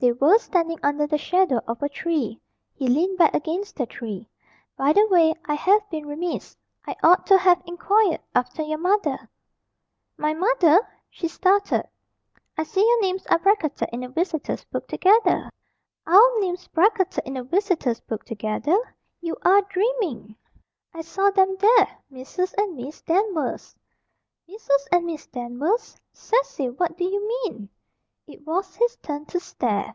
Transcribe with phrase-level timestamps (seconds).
[0.00, 2.40] They were standing under the shadow of a tree.
[2.72, 4.28] He leaned back against the tree.
[4.76, 6.56] "By the way, I have been remiss.
[6.86, 9.28] I ought to have inquired after your mother."
[10.16, 11.82] "My mother?" She started.
[12.56, 15.50] "I see your names are bracketed in the visitors' book together."
[16.06, 18.78] "Our names bracketed in the visitors book together!
[19.20, 20.36] You are dreaming!"
[20.94, 22.54] "I saw them there Mrs.
[22.56, 23.74] and Miss Danvers."
[24.48, 24.80] "Mrs.
[24.92, 25.96] and Miss Danvers!
[26.12, 26.68] Cecil!
[26.74, 27.68] what do you mean?"
[28.30, 29.94] It was his turn to stare.